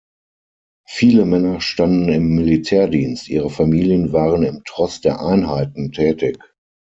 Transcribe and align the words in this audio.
Viele 0.89 1.25
Männer 1.25 1.61
standen 1.61 2.09
im 2.09 2.33
Militärdienst, 2.33 3.29
ihre 3.29 3.51
Familien 3.51 4.11
waren 4.11 4.41
im 4.41 4.63
Tross 4.63 4.99
der 5.01 5.19
Einheiten 5.23 5.91
tätig. 5.91 6.39